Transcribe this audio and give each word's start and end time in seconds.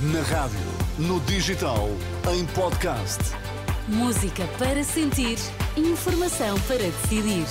Na 0.00 0.22
rádio, 0.22 0.60
no 0.96 1.18
digital, 1.22 1.88
em 2.32 2.46
podcast. 2.54 3.18
Música 3.88 4.46
para 4.56 4.84
sentir, 4.84 5.36
informação 5.76 6.56
para 6.68 6.78
decidir. 6.78 7.44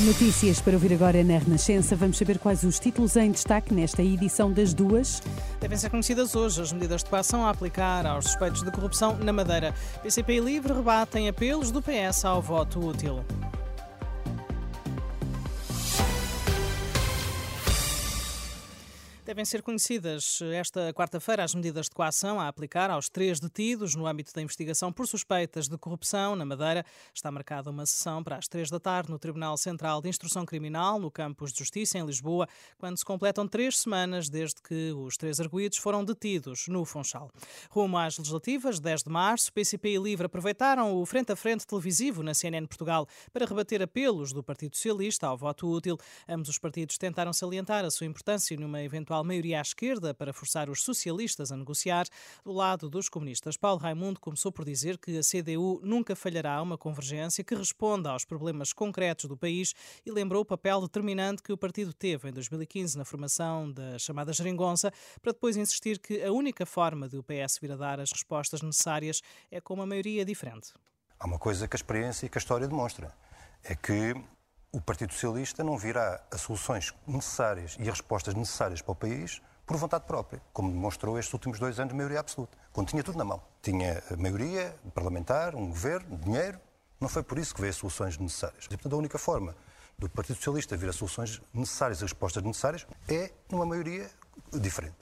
Notícias 0.00 0.62
para 0.62 0.72
ouvir 0.72 0.94
agora 0.94 1.22
na 1.22 1.36
Renascença. 1.36 1.94
Vamos 1.94 2.16
saber 2.16 2.38
quais 2.38 2.62
os 2.62 2.78
títulos 2.78 3.14
em 3.16 3.30
destaque 3.30 3.74
nesta 3.74 4.02
edição 4.02 4.50
das 4.50 4.72
duas. 4.72 5.22
Devem 5.60 5.76
ser 5.76 5.90
conhecidas 5.90 6.34
hoje 6.34 6.62
as 6.62 6.72
medidas 6.72 7.04
de 7.04 7.10
coação 7.10 7.44
a 7.44 7.50
aplicar 7.50 8.06
aos 8.06 8.24
suspeitos 8.24 8.62
de 8.62 8.70
corrupção 8.70 9.18
na 9.18 9.34
Madeira. 9.34 9.74
PCP 10.02 10.36
e 10.36 10.40
Livre 10.40 10.72
rebatem 10.72 11.28
apelos 11.28 11.70
do 11.70 11.82
PS 11.82 12.24
ao 12.24 12.40
voto 12.40 12.80
útil. 12.80 13.22
Devem 19.32 19.46
ser 19.46 19.62
conhecidas 19.62 20.40
esta 20.52 20.92
quarta-feira 20.92 21.42
as 21.42 21.54
medidas 21.54 21.86
de 21.86 21.92
coação 21.92 22.38
a 22.38 22.48
aplicar 22.48 22.90
aos 22.90 23.08
três 23.08 23.40
detidos 23.40 23.94
no 23.94 24.06
âmbito 24.06 24.30
da 24.34 24.42
investigação 24.42 24.92
por 24.92 25.06
suspeitas 25.06 25.68
de 25.68 25.78
corrupção 25.78 26.36
na 26.36 26.44
Madeira. 26.44 26.84
Está 27.14 27.30
marcada 27.30 27.70
uma 27.70 27.86
sessão 27.86 28.22
para 28.22 28.36
as 28.36 28.46
três 28.46 28.68
da 28.68 28.78
tarde 28.78 29.10
no 29.10 29.18
Tribunal 29.18 29.56
Central 29.56 30.02
de 30.02 30.10
Instrução 30.10 30.44
Criminal, 30.44 31.00
no 31.00 31.10
Campus 31.10 31.50
de 31.50 31.60
Justiça, 31.60 31.96
em 31.96 32.04
Lisboa, 32.04 32.46
quando 32.76 32.98
se 32.98 33.06
completam 33.06 33.48
três 33.48 33.78
semanas 33.78 34.28
desde 34.28 34.60
que 34.60 34.92
os 34.92 35.16
três 35.16 35.40
arguídos 35.40 35.78
foram 35.78 36.04
detidos 36.04 36.68
no 36.68 36.84
Funchal. 36.84 37.30
Rumo 37.70 37.96
às 37.96 38.18
legislativas, 38.18 38.78
10 38.80 39.04
de 39.04 39.10
março, 39.10 39.50
PCP 39.50 39.94
e 39.94 39.98
Livre 39.98 40.26
aproveitaram 40.26 40.94
o 40.94 41.06
frente 41.06 41.32
a 41.32 41.36
frente 41.36 41.66
televisivo 41.66 42.22
na 42.22 42.34
CNN 42.34 42.66
Portugal 42.66 43.08
para 43.32 43.46
rebater 43.46 43.80
apelos 43.80 44.30
do 44.30 44.42
Partido 44.42 44.76
Socialista 44.76 45.26
ao 45.26 45.38
voto 45.38 45.66
útil. 45.70 45.96
Ambos 46.28 46.50
os 46.50 46.58
partidos 46.58 46.98
tentaram 46.98 47.32
salientar 47.32 47.82
a 47.82 47.90
sua 47.90 48.06
importância 48.06 48.54
numa 48.58 48.82
eventual 48.82 49.21
maioria 49.24 49.58
à 49.58 49.62
esquerda 49.62 50.12
para 50.14 50.32
forçar 50.32 50.68
os 50.68 50.82
socialistas 50.82 51.52
a 51.52 51.56
negociar. 51.56 52.06
Do 52.44 52.52
lado 52.52 52.88
dos 52.88 53.08
comunistas, 53.08 53.56
Paulo 53.56 53.80
Raimundo 53.80 54.20
começou 54.20 54.50
por 54.50 54.64
dizer 54.64 54.98
que 54.98 55.18
a 55.18 55.20
CDU 55.20 55.80
nunca 55.82 56.14
falhará 56.14 56.60
uma 56.60 56.78
convergência 56.78 57.44
que 57.44 57.54
responda 57.54 58.10
aos 58.10 58.24
problemas 58.24 58.72
concretos 58.72 59.26
do 59.26 59.36
país 59.36 59.74
e 60.04 60.10
lembrou 60.10 60.42
o 60.42 60.44
papel 60.44 60.80
determinante 60.80 61.42
que 61.42 61.52
o 61.52 61.56
partido 61.56 61.92
teve 61.92 62.28
em 62.28 62.32
2015 62.32 62.96
na 62.98 63.04
formação 63.04 63.70
da 63.70 63.98
chamada 63.98 64.32
geringonça, 64.32 64.92
para 65.20 65.32
depois 65.32 65.56
insistir 65.56 65.98
que 65.98 66.22
a 66.22 66.32
única 66.32 66.66
forma 66.66 67.08
de 67.08 67.16
o 67.16 67.22
PS 67.22 67.58
vir 67.60 67.72
a 67.72 67.76
dar 67.76 68.00
as 68.00 68.10
respostas 68.12 68.62
necessárias 68.62 69.22
é 69.50 69.60
com 69.60 69.74
uma 69.74 69.86
maioria 69.86 70.24
diferente. 70.24 70.72
Há 71.18 71.26
uma 71.26 71.38
coisa 71.38 71.68
que 71.68 71.76
a 71.76 71.78
experiência 71.78 72.26
e 72.26 72.28
que 72.28 72.36
a 72.36 72.40
história 72.40 72.66
demonstra, 72.66 73.14
é 73.62 73.76
que 73.76 74.14
o 74.72 74.80
Partido 74.80 75.12
Socialista 75.12 75.62
não 75.62 75.76
virá 75.76 76.24
as 76.30 76.40
soluções 76.40 76.94
necessárias 77.06 77.76
e 77.78 77.82
as 77.82 77.90
respostas 77.90 78.34
necessárias 78.34 78.80
para 78.80 78.92
o 78.92 78.96
país 78.96 79.42
por 79.66 79.76
vontade 79.76 80.06
própria, 80.06 80.42
como 80.52 80.72
demonstrou 80.72 81.18
estes 81.18 81.32
últimos 81.32 81.58
dois 81.58 81.78
anos 81.78 81.92
de 81.92 81.96
maioria 81.96 82.20
absoluta, 82.20 82.56
quando 82.72 82.88
tinha 82.88 83.02
tudo 83.02 83.18
na 83.18 83.24
mão. 83.24 83.42
Tinha 83.60 84.02
maioria 84.18 84.74
parlamentar, 84.94 85.54
um 85.54 85.68
governo, 85.68 86.16
dinheiro. 86.16 86.58
Não 86.98 87.08
foi 87.08 87.22
por 87.22 87.38
isso 87.38 87.54
que 87.54 87.60
veio 87.60 87.70
as 87.70 87.76
soluções 87.76 88.16
necessárias. 88.16 88.64
E, 88.64 88.68
portanto, 88.68 88.94
a 88.94 88.96
única 88.96 89.18
forma 89.18 89.54
do 89.98 90.08
Partido 90.08 90.36
Socialista 90.36 90.76
vir 90.76 90.88
as 90.88 90.96
soluções 90.96 91.40
necessárias 91.52 92.00
e 92.00 92.04
as 92.04 92.10
respostas 92.10 92.42
necessárias 92.42 92.86
é 93.08 93.30
numa 93.50 93.66
maioria 93.66 94.10
diferente. 94.52 94.96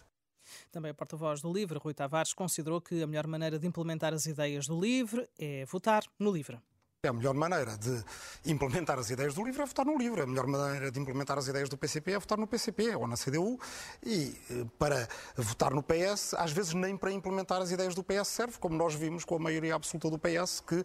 Também 0.73 0.91
o 0.91 0.95
porta-voz 0.95 1.41
do 1.41 1.53
LIVRE, 1.53 1.79
Rui 1.79 1.95
Tavares, 1.95 2.33
considerou 2.33 2.81
que 2.81 3.03
a 3.03 3.07
melhor 3.07 3.27
maneira 3.27 3.59
de 3.59 3.67
implementar 3.67 4.13
as 4.13 4.27
ideias 4.27 4.67
do 4.67 4.79
LIVRE 4.79 5.29
é 5.39 5.65
votar 5.65 6.03
no 6.19 6.33
LIVRE. 6.33 6.61
A 7.03 7.15
melhor 7.15 7.33
maneira 7.33 7.79
de 7.79 8.05
implementar 8.45 8.99
as 8.99 9.09
ideias 9.09 9.33
do 9.33 9.43
LIVRE 9.43 9.63
é 9.63 9.65
votar 9.65 9.87
no 9.87 9.97
LIVRE. 9.97 10.21
A 10.21 10.27
melhor 10.27 10.47
maneira 10.47 10.91
de 10.91 11.01
implementar 11.01 11.39
as 11.39 11.49
ideias 11.49 11.67
do 11.67 11.79
PCP 11.79 12.13
é 12.13 12.19
votar 12.19 12.37
no 12.37 12.47
PCP 12.47 12.95
ou 12.95 13.07
na 13.07 13.17
CDU. 13.17 13.59
E 14.05 14.39
eh, 14.51 14.67
para 14.79 15.09
votar 15.35 15.73
no 15.73 15.83
PS, 15.83 16.35
às 16.35 16.53
vezes 16.53 16.75
nem 16.75 16.99
para 16.99 17.11
implementar 17.11 17.63
as 17.63 17.71
ideias 17.71 17.95
do 17.95 18.05
PS 18.05 18.29
serve, 18.29 18.59
como 18.59 18.77
nós 18.77 18.95
vimos 18.95 19.25
com 19.25 19.37
a 19.37 19.39
maioria 19.39 19.77
absoluta 19.77 20.11
do 20.11 20.19
PS, 20.19 20.61
que, 20.61 20.85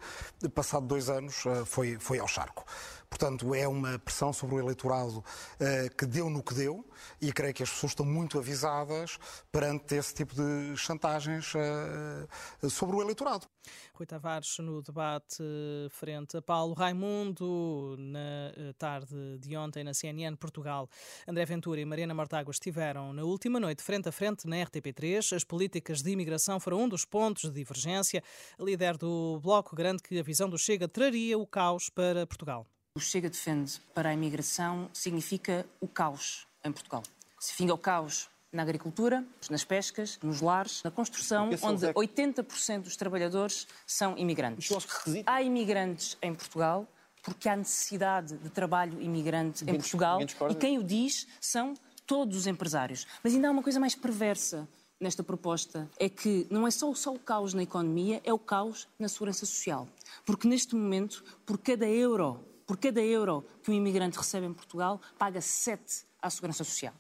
passado 0.52 0.88
dois 0.88 1.10
anos, 1.10 1.46
eh, 1.46 1.66
foi, 1.66 1.98
foi 2.00 2.18
ao 2.18 2.30
charco. 2.30 2.65
Portanto, 3.18 3.56
é 3.56 3.66
uma 3.66 3.98
pressão 3.98 4.34
sobre 4.34 4.56
o 4.56 4.60
eleitorado 4.60 5.20
uh, 5.20 5.96
que 5.98 6.06
deu 6.06 6.30
no 6.30 6.44
que 6.44 6.54
deu 6.54 6.86
e 7.22 7.32
creio 7.32 7.54
que 7.54 7.64
as 7.64 7.70
pessoas 7.70 7.92
estão 7.92 8.06
muito 8.06 8.38
avisadas 8.38 9.18
perante 9.50 9.96
esse 9.96 10.14
tipo 10.14 10.36
de 10.36 10.76
chantagens 10.76 11.54
uh, 11.56 12.70
sobre 12.70 12.98
o 12.98 13.02
eleitorado. 13.02 13.48
Rui 13.94 14.06
Tavares 14.06 14.58
no 14.60 14.82
debate 14.82 15.42
frente 15.92 16.36
a 16.36 16.42
Paulo 16.42 16.74
Raimundo 16.74 17.96
na 17.98 18.52
eh, 18.56 18.74
tarde 18.78 19.40
de 19.40 19.56
ontem 19.56 19.84
na 19.84 19.94
CNN 19.94 20.36
Portugal. 20.36 20.88
André 21.28 21.46
Ventura 21.46 21.80
e 21.80 21.86
Mariana 21.86 22.14
Mortágua 22.14 22.52
estiveram 22.52 23.14
na 23.14 23.24
última 23.24 23.60
noite 23.60 23.82
frente 23.82 24.10
a 24.10 24.12
frente 24.12 24.46
na 24.46 24.58
RTP3. 24.58 25.36
As 25.36 25.44
políticas 25.44 26.04
de 26.04 26.12
imigração 26.12 26.60
foram 26.60 26.82
um 26.82 26.90
dos 26.90 27.06
pontos 27.06 27.44
de 27.44 27.52
divergência. 27.52 28.22
A 28.60 28.64
líder 28.64 28.98
do 28.98 29.40
Bloco 29.42 29.76
garante 29.76 30.04
que 30.04 30.20
a 30.20 30.24
visão 30.24 30.48
do 30.50 30.60
Chega 30.60 30.88
traria 30.88 31.40
o 31.40 31.48
caos 31.48 31.90
para 31.90 32.28
Portugal. 32.28 32.68
O 32.98 33.00
Chega 33.02 33.30
defende 33.30 33.74
para 33.94 34.08
a 34.08 34.14
imigração 34.14 34.90
significa 34.94 35.66
o 35.82 35.88
caos 35.88 36.48
em 36.64 36.72
Portugal. 36.72 37.04
Se 37.38 37.54
finga 37.54 37.74
o 37.74 37.78
caos 37.78 38.30
na 38.54 38.62
agricultura, 38.62 39.22
nas 39.50 39.66
pescas, 39.66 40.18
nos 40.24 40.40
lares, 40.40 40.82
na 40.82 40.90
construção, 40.90 41.50
onde 41.62 41.88
80% 41.88 42.84
dos 42.84 42.96
trabalhadores 42.96 43.68
são 43.86 44.18
imigrantes. 44.18 44.70
Há 45.26 45.42
imigrantes 45.42 46.18
em 46.22 46.34
Portugal 46.34 46.88
porque 47.22 47.50
há 47.50 47.58
necessidade 47.58 48.38
de 48.38 48.50
trabalho 48.50 49.02
imigrante 49.02 49.66
em 49.66 49.76
Portugal 49.76 50.22
e 50.50 50.56
quem 50.56 50.78
o 50.78 50.84
diz 50.84 51.28
são 51.42 51.74
todos 52.08 52.38
os 52.38 52.48
empresários. 52.48 53.06
Mas 53.22 53.34
ainda 53.34 53.50
há 53.50 53.52
uma 53.52 53.62
coisa 53.62 53.78
mais 53.78 53.94
perversa 53.94 54.66
nesta 55.02 55.22
proposta 55.22 55.90
é 56.00 56.08
que 56.08 56.48
não 56.50 56.66
é 56.66 56.72
só, 56.72 56.94
só 56.94 57.14
o 57.14 57.20
caos 57.20 57.54
na 57.54 57.64
economia, 57.64 58.22
é 58.24 58.32
o 58.32 58.40
caos 58.40 58.88
na 58.98 59.10
segurança 59.10 59.46
social. 59.46 59.86
Porque 60.26 60.48
neste 60.48 60.76
momento, 60.76 61.26
por 61.46 61.58
cada 61.58 61.90
euro 61.90 62.55
por 62.66 62.78
cada 62.78 63.02
euro 63.02 63.46
que 63.64 63.72
um 63.72 63.74
imigrante 63.74 64.18
recebe 64.18 64.46
em 64.46 64.54
Portugal, 64.54 65.00
paga 65.18 65.40
7 65.40 66.06
à 66.22 66.30
Segurança 66.30 66.64
Social. 66.64 66.94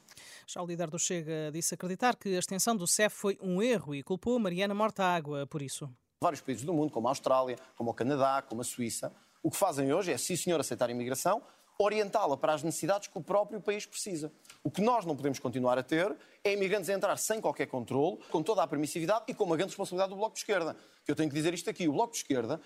Já 0.47 0.61
o 0.61 0.65
líder 0.65 0.89
do 0.89 0.99
Chega 0.99 1.51
disse 1.51 1.73
acreditar 1.73 2.15
que 2.15 2.35
a 2.35 2.39
extensão 2.39 2.75
do 2.75 2.85
CEF 2.85 3.15
foi 3.15 3.37
um 3.41 3.61
erro 3.61 3.95
e 3.95 4.03
culpou 4.03 4.37
Mariana 4.37 4.75
Mortágua 4.75 5.47
por 5.47 5.61
isso. 5.61 5.89
Vários 6.21 6.41
países 6.41 6.63
do 6.63 6.73
mundo, 6.73 6.91
como 6.91 7.07
a 7.07 7.11
Austrália, 7.11 7.57
como 7.75 7.91
o 7.91 7.93
Canadá, 7.93 8.41
como 8.47 8.61
a 8.61 8.63
Suíça, 8.63 9.11
o 9.43 9.49
que 9.49 9.57
fazem 9.57 9.91
hoje 9.91 10.11
é, 10.11 10.17
se 10.17 10.33
o 10.33 10.37
senhor 10.37 10.59
aceitar 10.59 10.89
a 10.89 10.91
imigração, 10.91 11.41
orientá-la 11.77 12.37
para 12.37 12.53
as 12.53 12.63
necessidades 12.63 13.07
que 13.07 13.17
o 13.17 13.21
próprio 13.21 13.59
país 13.59 13.85
precisa. 13.85 14.31
O 14.63 14.71
que 14.71 14.81
nós 14.81 15.05
não 15.05 15.15
podemos 15.15 15.39
continuar 15.39 15.77
a 15.77 15.83
ter 15.83 16.15
é 16.43 16.53
imigrantes 16.53 16.89
a 16.89 16.93
entrar 16.93 17.17
sem 17.17 17.41
qualquer 17.41 17.67
controle, 17.67 18.17
com 18.31 18.41
toda 18.41 18.63
a 18.63 18.67
permissividade 18.67 19.25
e 19.27 19.33
com 19.33 19.43
uma 19.43 19.57
grande 19.57 19.71
responsabilidade 19.71 20.09
do 20.11 20.15
Bloco 20.15 20.33
de 20.33 20.39
Esquerda. 20.39 20.75
Eu 21.07 21.15
tenho 21.15 21.29
que 21.29 21.35
dizer 21.35 21.53
isto 21.53 21.69
aqui: 21.69 21.87
o 21.87 21.93
Bloco 21.93 22.13
de 22.13 22.19
Esquerda 22.19 22.61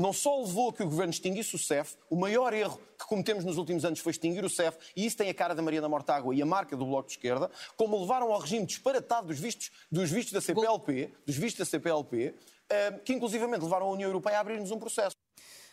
não 0.00 0.14
só 0.14 0.40
levou 0.40 0.70
a 0.70 0.72
que 0.72 0.82
o 0.82 0.86
governo 0.86 1.12
extinguisse 1.12 1.54
o 1.54 1.58
CEF, 1.58 1.94
o 2.08 2.16
maior 2.16 2.54
erro 2.54 2.80
que 2.98 3.04
cometemos 3.04 3.44
nos 3.44 3.58
últimos 3.58 3.84
anos 3.84 3.98
foi 4.00 4.12
extinguir 4.12 4.42
o 4.42 4.48
CEF, 4.48 4.78
e 4.96 5.04
isso 5.04 5.16
tem 5.16 5.28
a 5.28 5.34
cara 5.34 5.54
da 5.54 5.60
Mariana 5.60 5.88
Mortágua 5.90 6.34
e 6.34 6.40
a 6.40 6.46
marca 6.46 6.74
do 6.74 6.86
Bloco 6.86 7.08
de 7.08 7.14
Esquerda, 7.14 7.50
como 7.76 8.00
levaram 8.00 8.32
ao 8.32 8.38
regime 8.38 8.64
disparatado 8.64 9.26
dos 9.26 9.38
vistos, 9.38 9.70
dos 9.92 10.10
vistos 10.10 10.32
da 10.32 10.40
CPLP, 10.40 11.12
dos 11.26 11.36
vistos 11.36 11.58
da 11.58 11.64
CPLP, 11.70 12.34
eh, 12.70 12.92
que 13.04 13.12
inclusivamente 13.12 13.62
levaram 13.62 13.88
a 13.88 13.90
União 13.90 14.08
Europeia 14.08 14.38
a 14.38 14.40
abrir-nos 14.40 14.70
um 14.70 14.78
processo. 14.78 15.14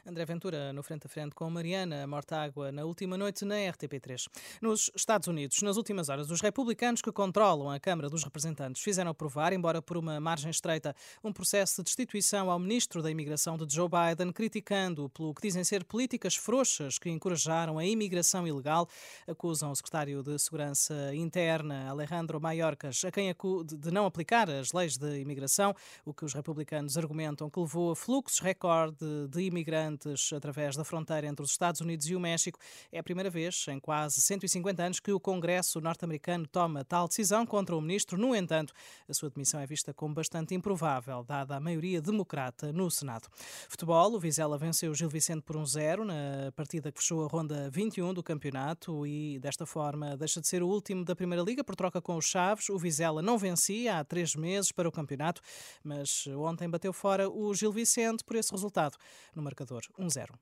André 0.06 0.26
Ventura 0.26 0.72
no 0.72 0.84
frente 0.84 1.08
a 1.08 1.10
frente 1.10 1.36
com 1.36 1.50
Mariana 1.50 2.06
Mortágua 2.08 2.72
na 2.72 2.86
última 2.86 3.18
noite 3.18 3.44
na 3.44 3.56
RTP3. 3.56 4.28
Nos 4.62 4.92
Estados 4.96 5.28
Unidos, 5.28 5.62
nas 5.62 5.78
últimas 5.78 6.10
horas, 6.10 6.30
os 6.30 6.42
republicanos 6.42 7.02
que 7.02 7.12
controlam 7.12 7.70
a 7.70 7.80
Câmara 7.80 8.10
dos 8.10 8.24
Representantes 8.24 8.82
fizeram 8.82 9.12
aprovar, 9.12 9.54
embora 9.54 9.82
por 9.82 9.98
uma 9.98 10.20
margem 10.20 10.50
estreita, 10.50 10.96
um 11.24 11.34
processo 11.34 11.78
de 11.78 11.86
destituição 11.86 12.50
ao 12.50 12.60
ministro 12.60 13.02
da 13.02 13.12
Imigração 13.12 13.58
de 13.58 13.74
Joe 13.74 13.90
Biden, 13.90 14.32
criticando 14.32 15.10
pelo 15.10 15.34
que 15.34 15.42
dizem 15.42 15.64
ser 15.64 15.84
políticas 15.84 16.36
frouxas 16.36 16.98
que 16.98 17.10
encorajaram 17.10 17.78
a 17.78 17.86
imigração 17.86 18.48
ilegal. 18.48 18.88
Acusam 19.28 19.72
o 19.72 19.76
secretário 19.76 20.24
de 20.24 20.38
Segurança 20.40 21.14
Interna, 21.14 21.90
Alejandro 21.90 22.40
Mayorkas, 22.40 23.04
a 23.04 23.12
quem 23.12 23.34
de 23.66 23.92
não 23.92 24.06
aplicar 24.06 24.50
as 24.50 24.72
leis 24.72 24.98
de 24.98 25.20
imigração, 25.20 25.76
o 26.06 26.14
que 26.14 26.24
os 26.24 26.34
republicanos 26.34 26.98
argumentam 26.98 27.50
que 27.50 27.60
levou 27.60 27.92
a 27.92 27.96
fluxos 27.96 28.40
recorde 28.40 29.28
de 29.30 29.42
imigrantes 29.42 29.97
através 30.36 30.76
da 30.76 30.84
fronteira 30.84 31.28
entre 31.28 31.44
os 31.44 31.52
Estados 31.52 31.82
Unidos 31.82 32.08
e 32.08 32.16
o 32.16 32.20
México. 32.20 32.60
É 32.92 33.00
a 33.00 33.04
primeira 33.04 33.30
vez 33.30 33.66
em 33.70 33.80
quase 33.80 34.22
150 34.22 34.84
anos 34.84 35.00
que 35.00 35.12
o 35.12 35.20
Congresso 35.20 35.82
norte-americano 35.82 36.48
toma 36.48 36.84
tal 36.84 37.08
decisão 37.08 37.46
contra 37.46 37.76
o 37.76 37.82
ministro. 37.82 38.18
No 38.18 38.36
entanto, 38.36 38.74
a 39.08 39.14
sua 39.14 39.30
demissão 39.30 39.60
é 39.60 39.66
vista 39.66 39.94
como 39.94 40.14
bastante 40.14 40.54
improvável, 40.54 41.24
dada 41.24 41.56
a 41.56 41.60
maioria 41.60 42.02
democrata 42.02 42.72
no 42.72 42.90
Senado. 42.92 43.28
Futebol, 43.70 44.14
o 44.14 44.20
Vizela 44.20 44.58
venceu 44.58 44.92
o 44.92 44.96
Gil 44.96 45.10
Vicente 45.10 45.42
por 45.42 45.56
um 45.56 45.66
zero 45.66 46.06
na 46.06 46.52
partida 46.56 46.92
que 46.92 47.00
fechou 47.00 47.26
a 47.26 47.28
ronda 47.28 47.70
21 47.70 48.14
do 48.14 48.24
campeonato 48.24 49.06
e, 49.06 49.40
desta 49.40 49.66
forma, 49.66 50.16
deixa 50.18 50.42
de 50.42 50.48
ser 50.48 50.62
o 50.64 50.68
último 50.68 51.04
da 51.04 51.16
Primeira 51.16 51.44
Liga 51.44 51.64
por 51.64 51.76
troca 51.76 52.02
com 52.02 52.16
os 52.16 52.26
Chaves. 52.26 52.70
O 52.70 52.78
Vizela 52.78 53.22
não 53.22 53.38
vencia 53.38 54.00
há 54.00 54.04
três 54.04 54.36
meses 54.36 54.72
para 54.72 54.88
o 54.88 54.92
campeonato, 54.92 55.42
mas 55.84 56.28
ontem 56.28 56.70
bateu 56.70 56.94
fora 56.94 57.30
o 57.30 57.54
Gil 57.54 57.72
Vicente 57.72 58.24
por 58.24 58.36
esse 58.36 58.52
resultado 58.52 58.98
no 59.36 59.42
marcador 59.42 59.77
Setor 59.82 60.10
zero. 60.10 60.40